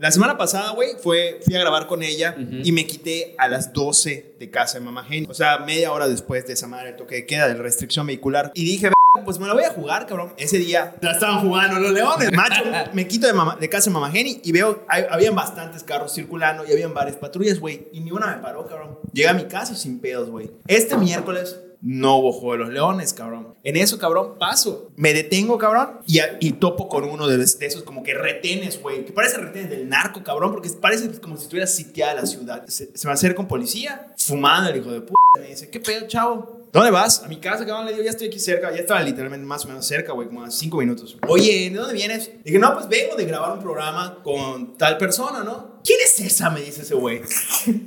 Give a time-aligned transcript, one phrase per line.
[0.00, 3.72] La semana pasada, güey, fue, fui a grabar con ella y me quité a las
[3.72, 5.28] 12 de casa de mamá Jenny.
[5.30, 8.04] O sea, media hora después de esa madre el toque de queda de la restricción
[8.04, 8.50] vehicular.
[8.54, 10.34] Y dije, "Verga, pues me la voy a jugar, cabrón.
[10.36, 12.32] Ese día la estaban jugando los leones.
[12.32, 15.84] Macho, me quito de, mamá- de casa de mamá Jenny y veo, hay- habían bastantes
[15.84, 17.86] carros circulando y habían varias patrullas, güey.
[17.92, 18.98] Y ni una me paró, cabrón.
[19.12, 20.50] Llegué a mi casa sin pedos, güey.
[20.66, 23.54] Este miércoles no hubo de los leones, cabrón.
[23.62, 24.90] En eso, cabrón, paso.
[24.96, 29.04] Me detengo, cabrón, y, y topo con uno de, de esos como que retenes, güey.
[29.04, 32.66] Que parece retenes del narco, cabrón, porque parece como si estuviera sitiada la ciudad.
[32.66, 35.14] Se, se me acerca un policía, fumando el hijo de puta.
[35.38, 36.60] Me dice, ¿qué pedo, chavo?
[36.72, 37.22] ¿Dónde vas?
[37.22, 37.86] A mi casa, cabrón.
[37.86, 38.70] Le digo, ya estoy aquí cerca.
[38.70, 41.16] Ya estaba literalmente más o menos cerca, güey, como a cinco minutos.
[41.28, 42.30] Oye, ¿de dónde vienes?
[42.44, 45.73] Dije, no, pues vengo de grabar un programa con tal persona, ¿no?
[45.84, 46.48] ¿Quién es esa?
[46.50, 47.20] Me dice ese güey.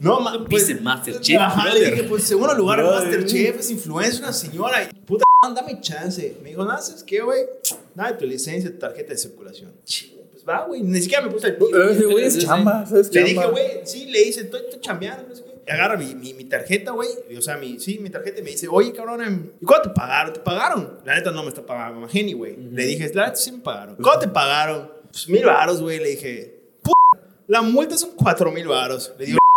[0.01, 3.09] No, ma, pues, Viste Masterchef, Ajá, le dije, pues segundo lugar, Brother.
[3.09, 4.83] Masterchef, es influencer, una señora.
[4.83, 5.23] y, Puta,
[5.55, 6.37] dame chance.
[6.43, 7.41] Me dijo, ¿no haces qué, güey?
[7.95, 9.71] Dame tu licencia, tu tarjeta de circulación.
[9.83, 10.81] Chido, pues va, güey.
[10.83, 13.07] Ni siquiera me puse el Pero ese güey es chamba, ¿sabes?
[13.11, 13.41] le Chamba.
[13.47, 15.71] dije, güey, sí, le hice, estoy, estoy chambeando, no sé qué.
[15.71, 17.09] Agarra mi, mi, mi tarjeta, güey.
[17.37, 19.95] O sea, mi, sí, mi tarjeta y me dice, oye, cabrón, em, ¿y cuánto te
[19.95, 20.33] pagaron?
[20.33, 20.99] ¿Te pagaron?
[21.03, 22.55] La neta no me está pagando Jenny, güey.
[22.71, 23.95] Le dije, la neta sí me pagaron.
[23.95, 24.91] ¿Cuánto te pagaron?
[25.11, 25.97] Pues mil varos, güey.
[25.99, 26.56] Le dije,
[27.47, 29.13] la multa son cuatro mil varos.
[29.17, 29.37] Le digo,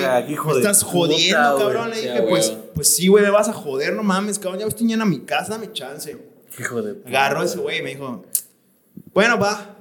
[0.00, 1.64] Ah, hijo de estás puta, jodiendo, güey.
[1.66, 1.90] cabrón.
[1.90, 4.60] Le dije, pues, pues sí, güey, me vas a joder, no mames, cabrón.
[4.60, 6.16] Ya estoy yendo a mi casa, dame chance.
[6.58, 7.08] Hijo de puta.
[7.08, 8.24] Agarró ese güey y me dijo,
[9.12, 9.76] bueno, va,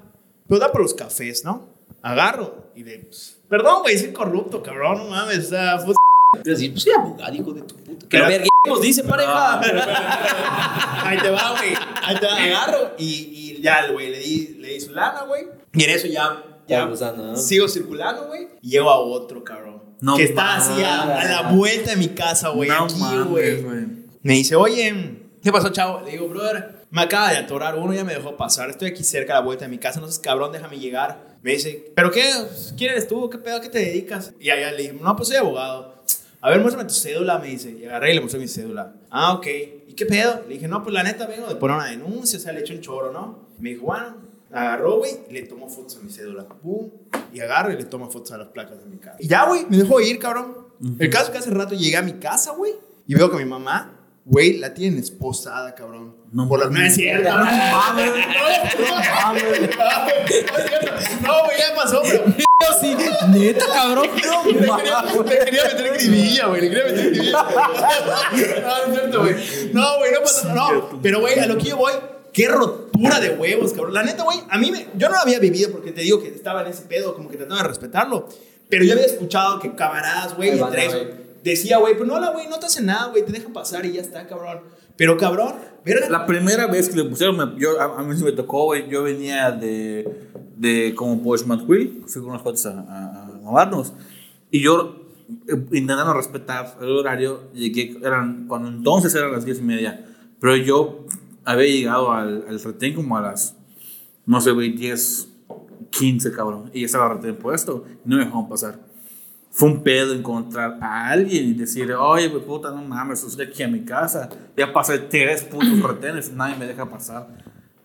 [0.47, 1.69] pero da por los cafés, ¿no?
[2.01, 5.95] Agarro y de, pues, perdón, güey, soy corrupto, cabrón, no mames, o sea, pues,
[6.43, 8.07] Te decir, pues soy abogado, hijo de tu puta.
[8.07, 9.59] Que lo verguemos, dice pareja.
[11.07, 14.47] ahí te va, güey, ahí te va, agarro y, y ya, el güey, le di,
[14.59, 17.35] le di su lana, güey, y en eso ya, ya, Abusando, ¿no?
[17.35, 21.91] sigo circulando, güey, llego a otro, cabrón, No que está así a, a la vuelta
[21.91, 23.63] de mi casa, güey, No aquí, güey.
[24.23, 26.01] Me dice, oye, ¿qué pasó, chavo?
[26.01, 28.69] Le digo, brother, me acaba de atorar uno, ya me dejó pasar.
[28.69, 31.37] Estoy aquí cerca a la vuelta de mi casa, no seas cabrón, déjame llegar.
[31.41, 32.23] Me dice, ¿pero qué?
[32.77, 33.29] ¿Quién eres tú?
[33.29, 33.57] ¿Qué pedo?
[33.57, 34.33] ¿A qué te dedicas?
[34.39, 36.03] Y allá le dije, no, pues soy abogado.
[36.39, 37.71] A ver, muéstrame tu cédula, me dice.
[37.71, 38.93] Y agarré y le mostré mi cédula.
[39.09, 39.47] Ah, ok.
[39.87, 40.43] ¿Y qué pedo?
[40.47, 42.75] Le dije, no, pues la neta vengo de poner una denuncia, o sea, le eché
[42.75, 43.47] un choro, ¿no?
[43.59, 44.17] Me dijo, bueno,
[44.51, 46.45] agarró, güey, y le tomó fotos a mi cédula.
[46.47, 46.89] Pum.
[47.33, 49.17] Y agarro y le tomo fotos a las placas de mi casa.
[49.19, 50.67] Y ya, güey, me dejó ir, cabrón.
[50.99, 52.73] El caso es que hace rato llegué a mi casa, güey,
[53.07, 53.93] y veo que mi mamá,
[54.25, 56.15] güey, la tienen esposada, cabrón.
[56.31, 56.71] No Por las-.
[56.71, 57.29] No es cierto.
[61.21, 62.25] No, güey, ya pasó, pero.
[62.79, 62.95] sí,
[63.29, 64.07] neta, cabrón.
[64.25, 66.61] No Le quería, le quería meter gribilla, güey.
[66.61, 67.45] Le quería meter gribilla.
[68.61, 69.35] No, no es cierto, güey.
[69.73, 71.93] No, güey, no pasa No, pero, güey, a lo que yo voy,
[72.37, 73.95] qué rotura de huevos, cabrón.
[73.95, 74.85] La neta, güey, a mí me.
[74.95, 77.37] Yo no lo había vivido porque te digo que estaba en ese pedo, como que
[77.37, 78.29] trataba de respetarlo.
[78.69, 80.97] Pero yo había escuchado que camaradas, güey, entre eso,
[81.43, 83.93] decía, güey, pues no, la güey, no te hace nada, güey, te dejan pasar y
[83.93, 84.59] ya está, cabrón.
[84.97, 86.09] Pero, cabrón, verga.
[86.09, 88.87] La primera vez que le pusieron, me- yo, a, a mí sí me tocó, güey.
[88.89, 90.07] Yo venía de,
[90.57, 93.93] de como por Schmatwil, fui con unos cuates a, a, a movernos.
[94.51, 95.05] Y yo,
[95.47, 100.05] eh, intentando respetar el horario, llegué, eran, cuando entonces eran las diez y media.
[100.39, 101.05] Pero yo
[101.47, 103.55] había llegado al, al retén como a las,
[104.25, 105.29] no sé, güey, 10,
[105.89, 106.69] 15, cabrón.
[106.73, 107.85] Y ya estaba retén puesto.
[108.03, 108.79] No me dejaron pasar.
[109.49, 113.63] Fue un pedo encontrar a alguien y decirle, oye, pues puta, no mames, estoy aquí
[113.63, 114.29] a mi casa.
[114.57, 117.29] Ya pasé tres puntos retenes, nadie me deja pasar.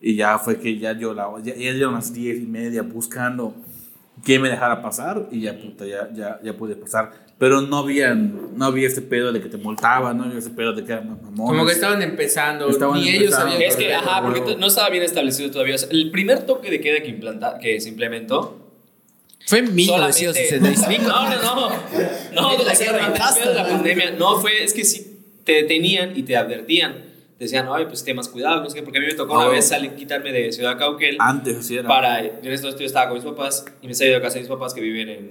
[0.00, 3.54] Y ya fue que ya yo la, ya, ya dieron las diez y media buscando
[4.24, 7.12] que me dejara pasar y ya puta, ya, ya, ya pude pasar.
[7.38, 10.72] Pero no había, no había este pedo de que te multaban, no había ese pedo
[10.72, 11.36] de que eran mamones.
[11.50, 13.52] Como que estaban empezando, Estaban ni ellos empezando.
[13.52, 13.68] sabían.
[13.70, 15.74] Es que, ajá, porque no estaba bien establecido todavía.
[15.74, 18.58] O sea, el primer toque de queda que, implanta, que se implementó.
[19.44, 19.82] Fue en solamente-
[20.22, 21.02] 1965.
[21.08, 21.68] No, no, no.
[22.32, 23.08] No, Ni la guerra,
[23.44, 24.10] de la pandemia.
[24.12, 27.11] No, fue, es que sí te detenían y te advertían.
[27.42, 29.48] Decían, oye, pues ten más cuidado, no sé qué, porque a mí me tocó una
[29.48, 31.16] vez salir, quitarme de Ciudad Cauquel.
[31.18, 31.88] Antes así era.
[31.88, 34.40] Para, yo en estos yo estaba con mis papás y me salí de casa de
[34.42, 35.30] mis papás que viven en,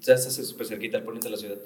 [0.00, 1.56] ya está súper cerquita al poniente de la ciudad.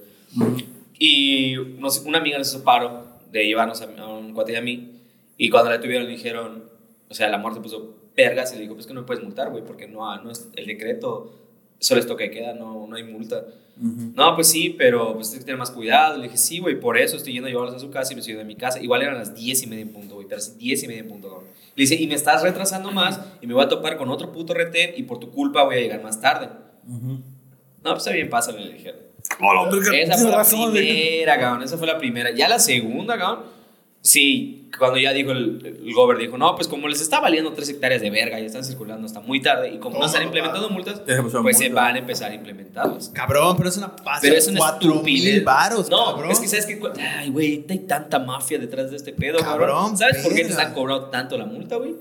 [0.99, 4.61] Y nos- una amiga nos hizo paro de llevarnos a, a un cuate y a
[4.63, 4.93] mí.
[5.37, 6.65] Y cuando la tuvieron, le dijeron,
[7.09, 9.51] o sea, la muerte puso vergas y le dijo, pues que no me puedes multar,
[9.51, 11.46] güey, porque no, no es el decreto,
[11.79, 13.45] solo es toque de queda, no, no hay multa.
[13.79, 16.17] No, pues sí, pero pues tienes que tener más cuidado.
[16.17, 18.21] Le dije, sí, güey, por eso estoy yendo a llevarlos a su casa y me
[18.21, 18.81] estoy yendo a mi casa.
[18.81, 21.29] Igual eran las 10 y media en punto, güey, tras 10 y media en punto,
[21.29, 21.49] cabrón.
[21.75, 24.55] Le dice, y me estás retrasando más y me voy a topar con otro puto
[24.55, 26.49] retén y por tu culpa voy a llegar más tarde.
[26.87, 27.21] No,
[27.83, 29.01] pues está bien, pásale, le dijeron.
[29.41, 31.63] Hola, verga, Esa fue la razón, primera, cabrón.
[31.63, 32.31] Esa fue la primera.
[32.31, 33.56] Ya la segunda, cabrón.
[34.03, 37.69] Sí, cuando ya dijo el, el gober, dijo, no, pues como les está valiendo tres
[37.71, 41.03] hectáreas de verga y están circulando hasta muy tarde y como no están implementando multas,
[41.07, 41.85] Ya se pusieron pues se multas.
[41.85, 43.09] van a empezar a implementarlas.
[43.09, 44.21] Cabrón, pero es una pasa.
[44.23, 45.35] Pero es una cuatro estupidez.
[45.35, 46.31] mil varos, No, cabrón.
[46.31, 46.81] es que sabes que.
[47.01, 49.99] Ay, güey, hay tanta mafia detrás de este pedo, Cabrón, cabrón.
[49.99, 50.61] ¿Sabes por qué te verga.
[50.63, 51.95] están cobrando tanto la multa, güey?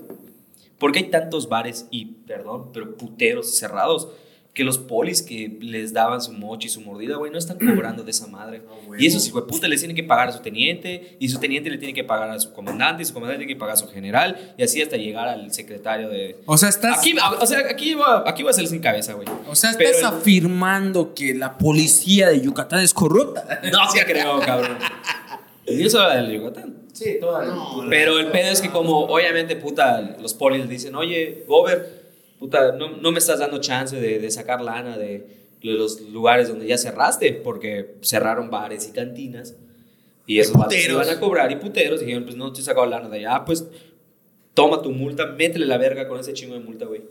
[0.78, 4.08] Porque hay tantos bares y, perdón, pero puteros cerrados
[4.56, 8.02] que los polis que les daban su mochi y su mordida, güey, no están cobrando
[8.02, 8.62] de esa madre.
[8.98, 11.68] y esos hijos de puta les tienen que pagar a su teniente, y su teniente
[11.68, 13.86] le tiene que pagar a su comandante, y su comandante tiene que pagar a su
[13.88, 16.38] general, y así hasta llegar al secretario de...
[16.46, 16.98] O sea, estás.
[17.00, 19.28] Aquí, o sea, aquí va, aquí va a ser sin cabeza, güey.
[19.46, 23.60] o sea, Pero estás el- afirmando que la policía de Yucatán es corrupta.
[23.70, 24.78] No, sí creo, cabrón.
[25.66, 26.74] Y eso era del Yucatán.
[26.94, 30.94] Sí, toda No, Pero el pedo es que como, obviamente, puta, los polis le dicen,
[30.94, 32.05] oye, Gober,
[32.38, 35.26] puta, no, no me estás dando chance de, de sacar lana de,
[35.62, 39.54] de los lugares donde ya cerraste, porque cerraron bares y cantinas.
[40.26, 41.06] Y esos puteros.
[41.06, 42.00] iban a cobrar y puteros.
[42.00, 43.44] Dijeron, pues no te he sacado lana de allá.
[43.44, 43.66] Pues
[44.54, 47.02] toma tu multa, métele la verga con ese chingo de multa, güey.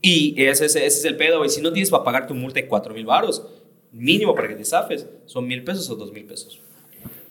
[0.00, 1.50] Y ese, ese, ese es el pedo, güey.
[1.50, 3.46] Si no tienes para pagar tu multa de 4 mil baros,
[3.92, 6.60] mínimo para que te zafes, son mil pesos o dos mil pesos.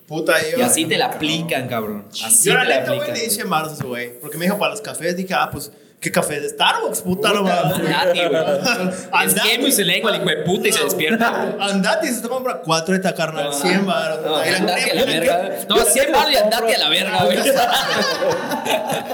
[0.07, 0.57] Puta, yo.
[0.57, 2.05] Y así te la aplican, cabrón.
[2.09, 4.19] Así Yo la neta, güey, le hice ese güey.
[4.19, 5.71] Porque me dijo para los cafés, dije, ah, pues,
[6.03, 7.01] ¿qué café de Starbucks?
[7.01, 7.77] Puta, no mames.
[7.79, 9.67] Andati, güey.
[9.69, 11.55] Es se lengua el hijo de puta y se despierta.
[11.59, 14.19] Andate y se te compra cuatro de esta carnal, No, 100 baros.
[14.25, 15.49] No, la andate a la verga.
[15.69, 17.37] No, 100 baros y andate a la verga, güey.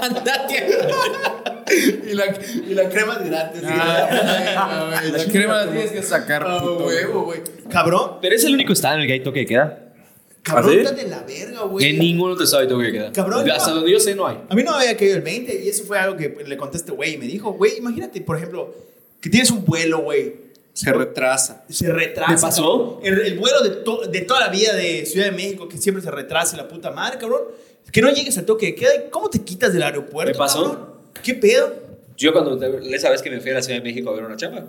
[0.02, 0.78] Andate.
[2.10, 2.24] y, la,
[2.68, 3.62] y la crema de gratis.
[3.64, 6.86] Ah, La crema la tienes que sacar, Ah, puto.
[6.86, 7.40] huevo, güey.
[7.70, 9.78] Cabrón, Pero es el único estado en el que hay toque de queda.
[10.42, 10.78] Cabrón, ¿Ah, sí?
[10.80, 11.86] está de la verga, güey.
[11.90, 13.12] En ningún otro estado hay toque de queda.
[13.12, 14.38] Cabrón, Hasta donde yo sé no hay.
[14.48, 16.92] A mí no me había caído el 20 y eso fue algo que le este
[16.92, 18.74] güey y me dijo, güey, imagínate, por ejemplo,
[19.20, 20.48] que tienes un vuelo, güey.
[20.72, 21.64] Se retrasa.
[21.68, 22.34] Se retrasa.
[22.34, 23.00] ¿Te pasó?
[23.02, 26.02] El, el vuelo de, to- de toda la vida de Ciudad de México, que siempre
[26.02, 27.42] se retrasa la puta madre, cabrón.
[27.92, 28.94] Que no llegues al toque de queda.
[28.94, 30.32] ¿y ¿Cómo te quitas del aeropuerto?
[30.32, 30.62] ¿Me pasó?
[30.62, 30.88] cabrón?
[31.24, 31.74] ¿Qué pedo?
[32.16, 32.58] Yo cuando,
[32.94, 34.64] esa vez que me fui a la Ciudad de México a ver una chapa,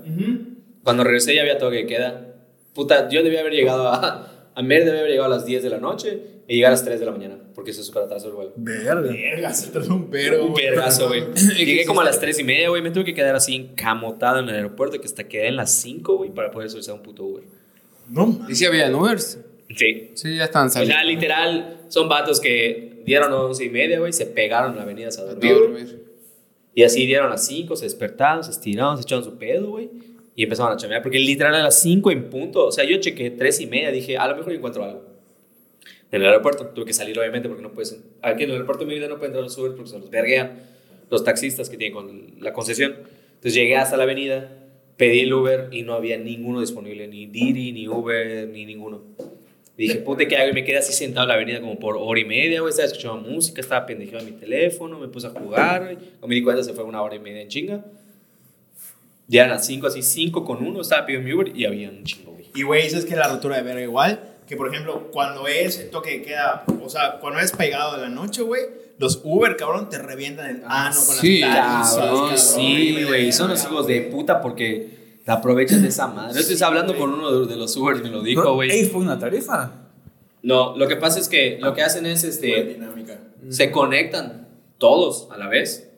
[0.84, 2.28] cuando regresé ya había toque de queda.
[2.74, 4.28] Puta, yo debía haber llegado a...
[4.56, 6.84] A Mérida debía haber llegado a las 10 de la noche y llegar a las
[6.84, 8.52] 3 de la mañana, porque se súper atrasó el vuelo.
[8.58, 9.02] Verga.
[9.02, 10.66] Verga, se trató un pero, Un güey.
[10.66, 11.24] vergazo, güey.
[11.58, 12.82] Llegué como a las 3 y media, güey.
[12.82, 16.18] Me tuve que quedar así encamotado en el aeropuerto que hasta quedé en las 5,
[16.18, 17.44] güey, para poder solicitar un puto Uber.
[18.10, 18.50] No, mames.
[18.50, 19.40] ¿Y si había Ubers?
[19.76, 20.12] Sí.
[20.16, 21.08] Sí, ya están O sea, saliendo.
[21.14, 25.22] literal, son vatos que dieron 11 y media, güey, se pegaron en la avenida a
[25.22, 25.54] A dormir.
[25.54, 26.04] dormir.
[26.76, 29.90] Y así dieron las 5, se despertaron, se estiraron, se echaron su pedo, güey.
[30.36, 33.32] Y empezaron a chamear, porque literal a las 5 en punto, o sea, yo chequé
[33.32, 35.04] 3 y media, dije, a lo mejor encuentro algo.
[36.12, 38.02] En el aeropuerto, tuve que salir obviamente porque no puedes...
[38.22, 40.60] Aquí en el aeropuerto de Mérida no pueden entrar los Uber porque se los verguean
[41.10, 42.96] los taxistas que tienen con la concesión.
[43.36, 44.52] Entonces llegué hasta la avenida,
[44.98, 49.02] pedí el Uber y no había ninguno disponible, ni Didi, ni Uber, ni ninguno.
[49.78, 50.50] Y dije, puta, ¿qué hago?
[50.50, 52.72] Y me quedé así sentado en la avenida como por hora y media, güey.
[52.72, 55.96] Estaba escuchando música, estaba pendejeado en mi teléfono, me puse a jugar, güey.
[55.96, 57.86] Cuando me di cuenta se fue una hora y media en chinga.
[59.32, 62.04] Ya eran las 5, así 5 con 1, estaba pidiendo mi Uber y había un
[62.04, 62.50] chingo, güey.
[62.54, 64.20] Y güey, ¿sabes que la rotura de verga igual?
[64.46, 68.02] Que por ejemplo, cuando es el toque de queda, o sea, cuando es pegado de
[68.02, 68.62] la noche, güey,
[68.98, 73.32] los Uber, cabrón, te revientan el ano con sí, las tarifas, Cabrón, sí, de güey.
[73.32, 76.34] Son los hijos de puta porque te aprovechan de esa madre.
[76.34, 78.70] Yo estoy hablando con uno de, los Uber me lo dijo, güey.
[78.70, 79.72] ey, fue una tarifa.
[80.44, 82.66] No, lo que pasa es que lo que hacen es este.
[82.66, 83.18] dinámica.
[83.48, 85.91] se conectan todos a la vez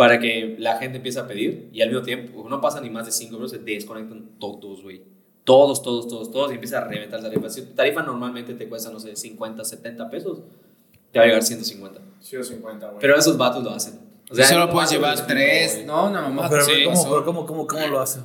[0.00, 3.04] para que la gente empiece a pedir y al mismo tiempo no pasa ni más
[3.04, 5.02] de 5 minutos, se desconectan todos, güey.
[5.44, 7.50] Todos, todos, todos, todos y empieza a reventar la tarifa.
[7.50, 10.38] Si tu tarifa normalmente te cuesta, no sé, 50, 70 pesos,
[11.12, 12.00] te va a llegar 150.
[12.18, 12.98] 150, güey.
[12.98, 14.00] Pero esos vatos lo hacen.
[14.30, 15.74] O sea, Solo no puedes llevar les tres.
[15.74, 15.84] güey.
[15.84, 16.48] No, no, mamá.
[16.48, 18.22] Pero, sí, ¿cómo, pero ¿cómo, cómo, cómo lo hacen?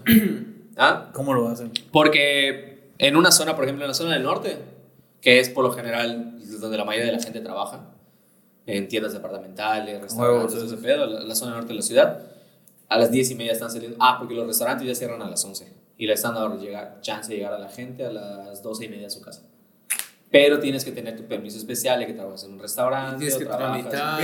[0.77, 1.10] ¿Ah?
[1.12, 1.74] ¿Cómo lo hacen?
[1.92, 4.60] Porque en una zona, por ejemplo, en la zona del norte,
[5.20, 7.95] que es por lo general donde la mayoría de la gente trabaja,
[8.67, 12.19] en tiendas departamentales, restaurantes, Huevos, ese pedo, la, la zona norte de la ciudad,
[12.89, 13.98] a las 10 y media están saliendo.
[14.00, 17.29] Ah, porque los restaurantes ya cierran a las 11 y le están dando llegar, chance
[17.31, 19.41] de llegar a la gente a las 12 y media a su casa.
[20.31, 23.19] Pero tienes que tener tu permiso especial de que trabajas en un restaurante.
[23.19, 24.19] Tienes que tramitar.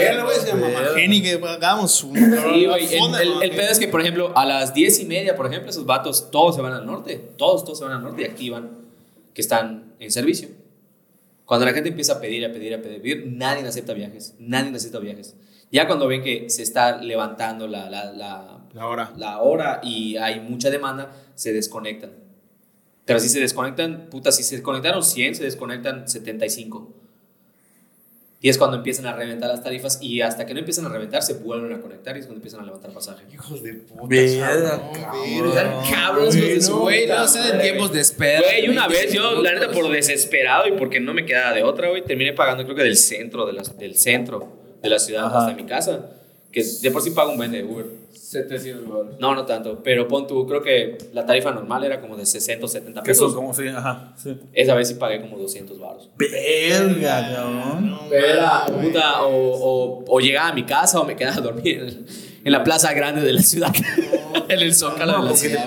[0.95, 2.15] Jenny, que hagamos un.
[2.17, 2.85] Sí, güey.
[2.95, 5.69] El, el- el pedo es que, por ejemplo, a las 10 y media, por ejemplo,
[5.69, 7.15] esos vatos todos se van al norte.
[7.37, 8.71] Todos, todos se van al norte y activan
[9.33, 10.49] que están en servicio.
[11.51, 14.35] Cuando la gente empieza a pedir, a pedir, a pedir, nadie acepta viajes.
[14.39, 15.35] Nadie acepta viajes.
[15.69, 19.11] Ya cuando ven que se está levantando la, la, la, La hora.
[19.17, 22.11] la hora y hay mucha demanda, se desconectan.
[23.03, 27.00] Pero si se desconectan, puta, si se desconectaron 100, se desconectan 75.
[28.43, 31.21] Y es cuando empiezan a reventar las tarifas y hasta que no empiezan a reventar
[31.21, 33.23] se vuelven a conectar y es cuando empiezan a levantar pasaje.
[33.31, 34.07] Hijos de puta.
[34.07, 34.81] Verga,
[35.89, 37.59] cabrón, de su Güey, no de madre.
[37.59, 38.41] tiempos de espera.
[38.41, 41.61] Güey, una vez yo, 20 la neta, por desesperado y porque no me quedaba de
[41.61, 45.25] otra, güey, terminé pagando creo que del centro, de la, del centro de la ciudad
[45.25, 45.39] Ajá.
[45.45, 46.09] hasta mi casa.
[46.51, 47.85] Que de por sí pago un buen de Uber.
[48.31, 49.17] 700 dólares.
[49.19, 52.65] No, no tanto, pero pon tú, creo que la tarifa normal era como de 60
[52.65, 53.35] o 70 Que son pesos.
[53.35, 54.37] como si, ajá, sí.
[54.53, 56.09] Esa vez sí pagué como 200 baros.
[56.17, 57.91] Verga, cabrón.
[57.91, 62.05] No, puta, o, o, o llegaba a mi casa o me quedaba a dormir en,
[62.45, 63.71] en la plaza grande de la ciudad.
[64.47, 65.65] En el zócalo de No, la te ciudad.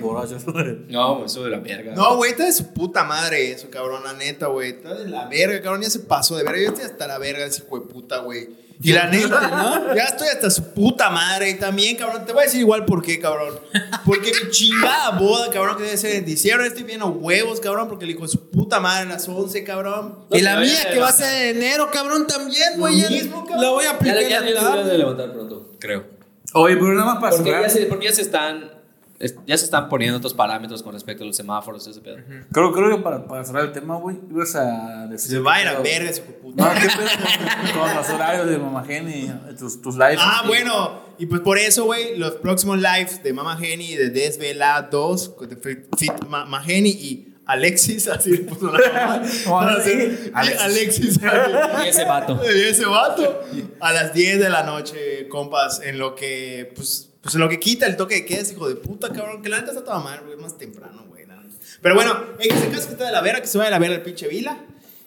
[0.00, 0.44] borrachos.
[0.88, 1.94] No, eso de la verga.
[1.94, 4.70] No, güey, está de su puta madre eso, cabrón, la neta, güey.
[4.70, 6.60] Está de la verga, cabrón, ya se pasó de verga.
[6.62, 8.48] Yo estoy hasta la verga de ese hijo de puta, güey.
[8.82, 9.94] Y la neta, ¿no?
[9.94, 11.50] Ya estoy hasta su puta madre.
[11.50, 13.58] Y también, cabrón, te voy a decir igual por qué, cabrón.
[14.04, 18.04] Porque mi chingada boda, cabrón, que debe ser en diciembre, estoy viendo huevos, cabrón, porque
[18.04, 20.18] el hijo de su puta madre a las 11, cabrón.
[20.30, 23.00] Y la mía que va a ser en enero, cabrón, también, güey.
[23.00, 23.62] ya mismo, cabrón.
[23.64, 26.04] La voy a aplicar ya, ya, ya de levantar pronto, creo.
[26.52, 27.70] Oye, pero nada más para Porque ya cerrar.
[27.70, 28.76] se, porque ya se están
[29.18, 32.16] es- ya se están poniendo otros parámetros con respecto a los semáforos y ese pedo.
[32.52, 35.30] Creo, creo que para, para cerrar el tema, güey, ibas a decir.
[35.32, 36.35] Se va a ir a verga puta.
[36.56, 40.18] No, ¿qué pedo con los horarios de Mama Jenny, tus, tus lives?
[40.20, 41.02] Ah, bueno.
[41.18, 45.48] Y pues por eso, güey, los próximos lives de Mama Geni de Desvela 2, con
[45.48, 45.86] de
[46.28, 48.78] Mama Geni y Alexis, así le puso la
[49.48, 49.80] mamá.
[49.82, 51.18] Ser- Alexis.
[51.22, 51.84] Alexis.
[51.84, 52.40] Y ese vato.
[52.44, 53.44] Y ese vato.
[53.80, 57.60] A las 10 de la noche, compas, en lo que, pues, pues en lo que
[57.60, 59.42] quita el toque de queda, hijo de puta, cabrón.
[59.42, 61.16] Que la neta está toda mal, güey, más temprano, güey.
[61.82, 63.78] Pero bueno, en ese caso que está de la vera, que se vaya a la
[63.78, 64.58] vera el pinche Vila.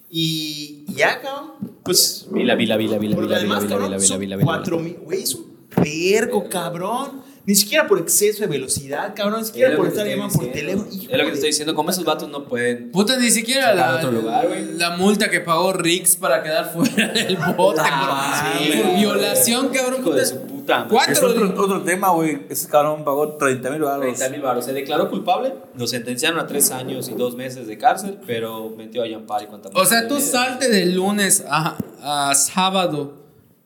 [0.09, 1.51] Y ya, cabrón.
[1.83, 4.45] Pues Vila, vila, vila, vila, vila, además, vila, vila, vila, son vila, vila.
[4.45, 7.21] cuatro mil, güey, es un vergo, cabrón.
[7.45, 9.39] Ni siquiera por exceso de velocidad, cabrón.
[9.41, 10.87] Ni siquiera por estar llamando por teléfono.
[10.91, 11.73] Hijo Es lo que te estoy diciendo.
[11.73, 12.91] Como esos vatos no pueden.
[12.91, 14.73] Puta, ni siquiera la, otro lugar, güey.
[14.77, 18.97] la multa que pagó Rix para quedar fuera del bote Ah, por, sí, por güey.
[18.99, 20.01] violación, cabrón.
[20.01, 20.89] Hijo de su puta madre.
[20.91, 21.13] Cuatro.
[21.13, 22.45] Es otro, otro tema, güey.
[22.49, 24.01] Ese cabrón pagó 30 mil baros.
[24.01, 24.65] 30 mil baros.
[24.65, 29.03] Se declaró culpable, lo sentenciaron a tres años y dos meses de cárcel, pero metió
[29.03, 33.15] a Yampar y cuánta O sea, tú salte de lunes a, a sábado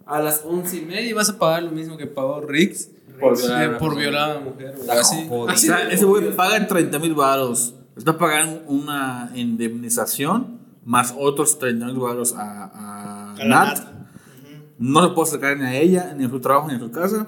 [0.06, 3.38] a las once y media y vas a pagar lo mismo que pagó Rix Por
[3.38, 4.02] violar a una por persona.
[4.02, 4.76] violar a una mujer.
[4.80, 5.36] Está Así, jodido.
[5.46, 7.74] O así sea, ese güey paga 30 mil baros.
[7.96, 13.80] Está pagando una indemnización más otros 30 mil baros a, a, A la Nat.
[14.80, 17.28] No se puede acercar ni a ella, ni a su trabajo, ni a su casa.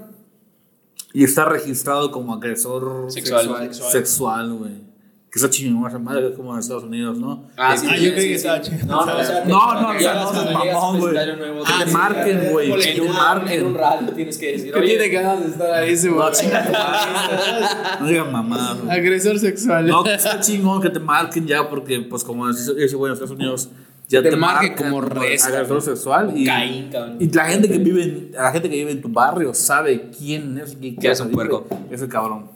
[1.14, 3.70] Y está registrado como agresor Sexual.
[3.74, 4.86] sexual, güey.
[5.32, 7.50] Que está chingón esa madre, que es como en Estados Unidos, ¿no?
[7.58, 8.86] Ah, sí, Ah, yo creí que estaba chido.
[8.86, 11.14] No, no, o sea, No, no, o sea, no a mamón, güey.
[11.38, 13.60] nuevo, Que te marquen, güey, en que te un- marquen.
[13.60, 16.26] En un radio tienes que decir, ¿Qué oye, tiene ganas de estar ahí ese güey?
[16.26, 17.98] No, chinga.
[18.00, 18.78] No digas mamá.
[18.82, 18.98] güey.
[18.98, 19.88] Agresor sexual.
[19.88, 23.14] No, que está chingón que te marquen ya, porque, pues, como ese ese güey en
[23.14, 23.70] Estados Unidos,
[24.08, 26.32] ya Te te, marcan como res, agresor sexual.
[26.36, 27.18] Y, Caín, cabrón.
[27.20, 30.58] y la gente que vive en, la gente que vive en tu barrio sabe quién
[30.58, 31.68] es y Que es un puerco.
[31.90, 32.50] Ese cabrón.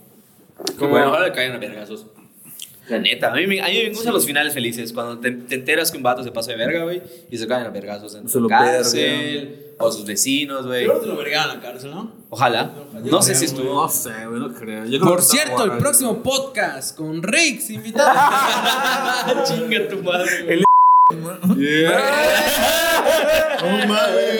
[0.77, 2.05] Como bueno, ahora le caen a vergazos.
[2.89, 4.91] La neta, a mí, me- a mí me gustan los finales felices.
[4.93, 7.65] Cuando te, te enteras que un vato se pasa de verga, güey, y se caen
[7.65, 10.85] a vergazos en Se su lo cárcel, o sus vecinos, güey.
[10.85, 12.11] Creo que te lo vergaban a la cárcel, ¿no?
[12.29, 12.71] Ojalá.
[13.03, 13.75] No sé si estuvo.
[13.83, 14.85] No sé, güey, no creo.
[14.85, 18.09] Yo creo Por está cierto, el próximo podcast con Rix invitado.
[19.45, 20.68] Chinga tu madre, güey.
[21.11, 21.17] No
[23.87, 24.39] mames.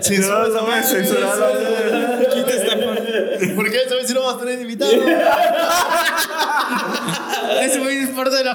[0.00, 2.28] Censura esa madre.
[2.32, 3.48] Quita esta parte.
[3.56, 4.92] ¿Por qué esa vez sí no vas a tener invitado?
[7.62, 8.54] Ese güey es parte de la.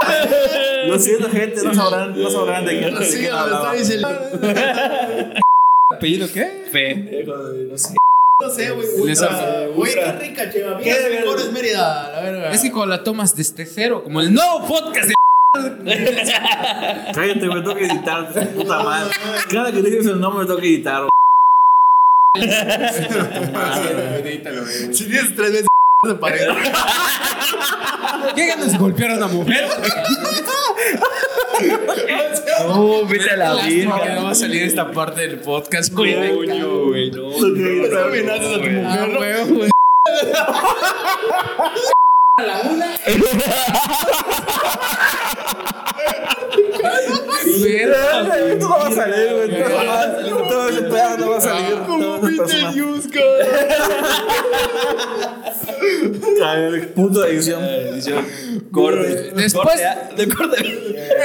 [0.86, 3.74] Lo siento, gente, no sabrán, no sabrán de quién, Sí, me hablaba.
[3.76, 4.08] está diciendo.
[5.90, 6.66] ¿Apellido qué?
[6.70, 7.24] Fe.
[7.68, 7.94] No sé.
[8.42, 8.86] No sé, güey.
[9.74, 10.78] Güey, qué rica, cheva.
[10.78, 11.10] Mira, ¿Qué?
[11.20, 12.50] mejor es Mérida, la verga.
[12.52, 15.14] Es que cuando la tomas desde cero, como el nuevo podcast de.
[17.14, 19.10] Cállate, me toca editar, puta madre.
[19.50, 21.08] Cada que dices el nombre me toca editar.
[24.92, 25.66] Si tienes tres veces
[26.06, 26.46] de pared.
[28.34, 29.68] ¿Qué ganas de golpear a una mujer?
[32.66, 36.34] No, vete a la que no va a salir esta parte del podcast, güey.
[36.34, 37.30] Coño, güey, no.
[37.30, 38.84] No amenazas a tu mujer.
[38.86, 39.70] Ah, güey, güey.
[46.82, 47.26] Okay.
[47.62, 48.56] Verga.
[48.58, 50.48] No va a salir, güey.
[50.48, 51.78] Todo ese pedo no va a salir.
[51.86, 53.20] Como Peter Yuska.
[56.94, 57.62] Punto de edición.
[57.64, 58.24] Edición.
[58.72, 59.32] Corte.
[59.34, 59.80] Después-
[60.16, 60.56] de corte.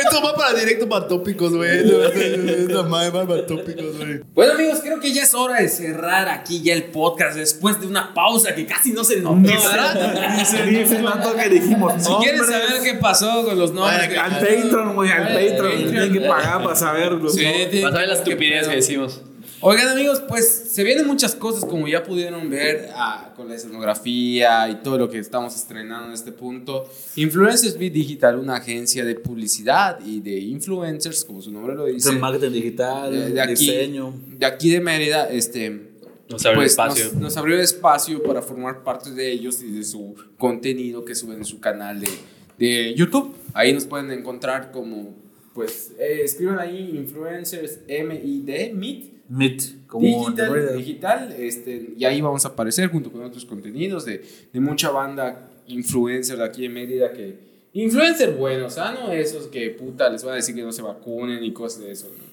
[0.03, 1.79] Esto va para directo para tópicos, güey.
[1.79, 4.21] Esta madre va para tópicos, güey.
[4.33, 7.87] Bueno amigos, creo que ya es hora de cerrar aquí ya el podcast después de
[7.87, 9.35] una pausa que casi no se notó.
[9.37, 11.93] Dice, dice tanto que dijimos.
[11.99, 16.13] Si quieren saber qué pasó con los nombres, Al Patreon, güey, al Patreon.
[16.21, 17.29] Que pagar para saberlo.
[17.29, 19.21] Sí, tienen Vas a ver la que- estupidez que decimos.
[19.61, 24.69] Oigan amigos, pues se vienen muchas cosas como ya pudieron ver ah, con la escenografía
[24.69, 26.87] y todo lo que estamos estrenando en este punto.
[27.15, 32.09] Influencers Beat Digital, una agencia de publicidad y de influencers, como su nombre lo dice.
[32.09, 34.13] Dice marketing digital, de, de aquí, diseño.
[34.37, 35.89] de aquí de Mérida, este,
[36.29, 37.05] Nos abre pues, espacio.
[37.05, 41.37] Nos, nos abrió espacio para formar parte de ellos y de su contenido que suben
[41.37, 42.09] en su canal de,
[42.59, 43.33] de YouTube.
[43.53, 45.15] Ahí nos pueden encontrar como
[45.55, 52.45] pues eh, escriban ahí influencers MID, MIT, Meet, como digital, digital este, y ahí vamos
[52.45, 54.21] a aparecer junto con otros contenidos de,
[54.53, 57.39] de mucha banda influencer de aquí en Mérida que
[57.73, 58.93] influencer buenos, ¿ah?
[58.93, 61.91] no esos que puta les van a decir que no se vacunen y cosas de
[61.91, 62.07] eso.
[62.09, 62.23] ¿no?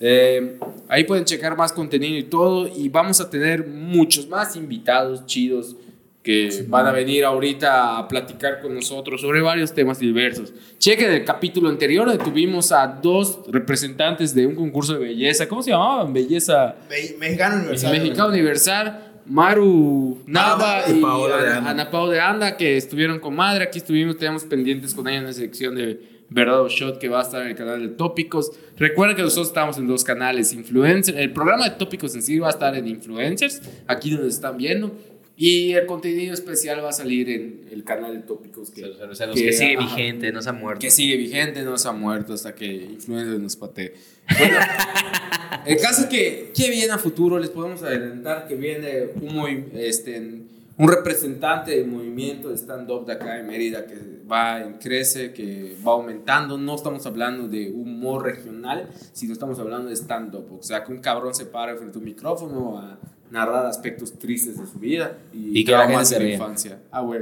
[0.00, 5.24] Eh, ahí pueden checar más contenido y todo y vamos a tener muchos más invitados
[5.26, 5.76] chidos
[6.24, 10.52] que van a venir ahorita a platicar con nosotros sobre varios temas diversos.
[10.78, 15.46] Chequen el capítulo anterior donde tuvimos a dos representantes de un concurso de belleza.
[15.46, 16.12] ¿Cómo se llamaban?
[16.14, 17.92] Belleza Me- Mexicano Universal.
[17.92, 19.00] Mexicano Universal.
[19.26, 21.70] Maru Nava y, y Paola de Ana, Anda.
[21.70, 23.64] Ana Pau de Anda que estuvieron con madre.
[23.64, 26.00] Aquí estuvimos, teníamos pendientes con ella en la sección de
[26.30, 28.50] Verdad o Shot que va a estar en el canal de Tópicos.
[28.78, 31.16] Recuerden que nosotros estamos en dos canales, Influencer.
[31.18, 34.92] El programa de Tópicos en sí va a estar en Influencers, aquí donde están viendo.
[35.36, 39.26] Y el contenido especial va a salir en el canal de Tópicos que, O sea,
[39.26, 39.96] los que- que sigue ajá.
[39.96, 40.80] vigente, no se ha muerto.
[40.80, 43.94] que sigue vigente, no se ha muerto hasta que Influencer nos patee.
[44.38, 44.56] Bueno,
[45.66, 47.38] el caso es que, ¿qué viene a futuro?
[47.38, 50.18] Les podemos adelantar que viene un, este,
[50.76, 53.96] un representante del movimiento de stand-up de acá en Mérida que
[54.30, 56.56] va en crece, que va aumentando.
[56.58, 60.46] No estamos hablando de humor regional, sino estamos hablando de stand-up.
[60.60, 62.98] O sea, que un cabrón se para frente a un micrófono a
[63.30, 66.34] narrar aspectos tristes de su vida y, Y que la gente se ría.
[66.34, 66.78] infancia.
[66.90, 67.20] Ah, güey.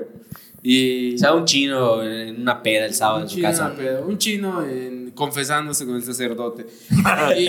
[0.62, 3.74] Y O sea, un chino en una peda el sábado en su chino, casa.
[4.06, 6.66] un chino en- confesándose con el sacerdote.
[7.36, 7.48] y,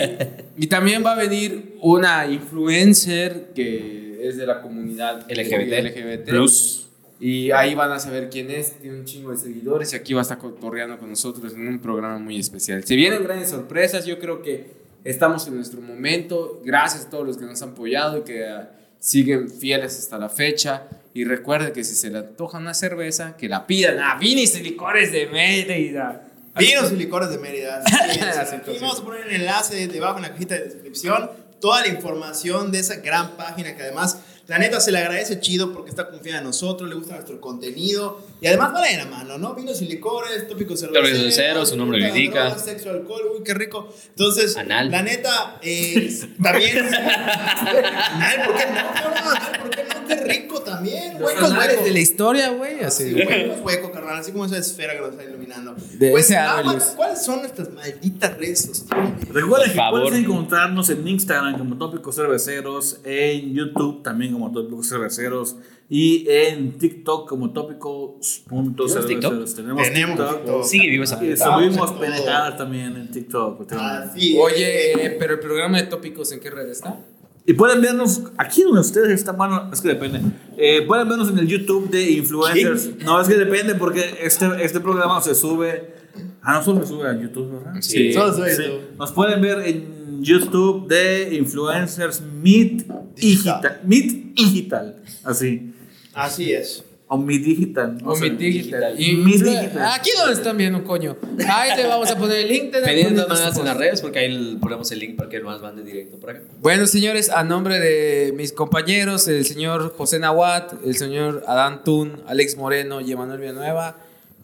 [0.64, 5.84] y también va a venir una influencer que es de la comunidad LGBT.
[5.84, 6.28] LGBT.
[6.28, 6.80] Plus.
[7.20, 10.20] Y ahí van a saber quién es, tiene un chingo de seguidores y aquí va
[10.20, 12.84] a estar cotorreando con nosotros en un programa muy especial.
[12.84, 14.66] Se vienen grandes sorpresas, yo creo que
[15.04, 16.60] estamos en nuestro momento.
[16.64, 20.28] Gracias a todos los que nos han apoyado y que ah, siguen fieles hasta la
[20.28, 20.84] fecha.
[21.12, 24.62] Y recuerden que si se le antoja una cerveza, que la pidan a Vinis y
[24.62, 26.24] Licores de Mérida.
[26.56, 27.82] Vinos y licores de Mérida.
[27.84, 28.56] Aquí así.
[28.80, 31.30] vamos a poner el enlace debajo en la cajita de descripción.
[31.60, 35.72] Toda la información de esa gran página que además, la neta, se le agradece chido
[35.72, 39.38] porque está confiada en nosotros, le gusta nuestro contenido y además vale de la mano,
[39.38, 39.54] ¿no?
[39.54, 41.18] Vinos y licores, tópicos Tópicos cerveceros.
[41.18, 42.58] cerveceros, su nombre lo indica.
[42.58, 43.88] sexo, alcohol, uy, qué rico.
[44.10, 44.90] Entonces, Anal.
[44.90, 46.78] la neta, eh, también.
[46.94, 49.62] Anal, ¿por qué no?
[49.62, 49.83] ¿por qué?
[50.06, 51.22] Qué rico también.
[51.22, 51.84] Huecos, huecos.
[51.84, 52.80] de la historia, güey.
[52.80, 53.22] Así, Sí,
[53.62, 55.74] hueco, carnal, así como esa esfera que nos está iluminando.
[55.98, 56.78] De Pues, ese árbol.
[56.96, 59.12] ¿Cuáles son nuestras malditas redes sociales?
[59.30, 65.56] Recuerden que puedes encontrarnos en Instagram como Tópicos Cerveceros, en YouTube también como Tópicos Cerveceros
[65.88, 69.06] y en TikTok como Tópicos.cerveceros.
[69.06, 69.54] TikTok?
[69.54, 70.36] Tenemos, Tenemos TikTok.
[70.44, 70.64] TikTok.
[70.64, 73.72] Sigue vivo esa subimos pendejadas también en TikTok.
[73.72, 74.98] Así Oye, es.
[74.98, 76.98] eh, pero el programa de tópicos, ¿en qué red está?
[77.46, 80.20] Y pueden vernos aquí donde ustedes están, bueno, es que depende.
[80.56, 82.96] Eh, pueden vernos en el YouTube de Influencers.
[83.04, 85.94] No, es que depende porque este, este programa se sube.
[86.40, 87.74] Ah, no solo se sube a YouTube, ¿verdad?
[87.80, 88.12] Sí.
[88.12, 88.62] Solo soy Sí.
[88.98, 93.60] Nos pueden ver en YouTube de Influencers Meet Digital.
[93.60, 93.80] Digital.
[93.84, 94.96] Meet Digital.
[95.24, 95.74] Así.
[96.14, 96.84] Así es.
[97.14, 97.98] O Meet Digital.
[98.02, 98.30] no O sé.
[98.30, 98.94] mi digital.
[99.00, 99.90] Y mi digital.
[99.94, 101.16] Aquí donde están viendo, coño.
[101.48, 102.72] Ahí le vamos a poner el link.
[102.72, 105.40] de la- Pendiente de maneras en las redes porque ahí ponemos el link para que
[105.40, 106.42] más van de directo por acá.
[106.60, 112.22] Bueno, señores, a nombre de mis compañeros, el señor José Nahuat, el señor Adán Tun,
[112.26, 113.96] Alex Moreno y Emanuel Villanueva,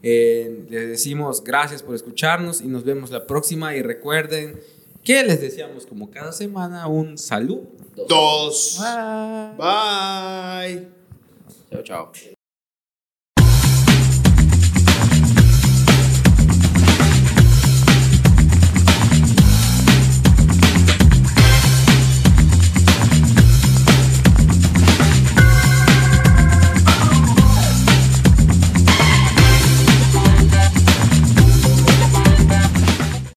[0.03, 3.75] eh, les decimos gracias por escucharnos y nos vemos la próxima.
[3.75, 4.59] Y recuerden
[5.03, 7.59] que les deseamos, como cada semana, un salud.
[8.07, 8.79] Dos.
[8.79, 9.57] Bye.
[9.57, 10.87] Bye.
[11.71, 12.11] Chao, chao.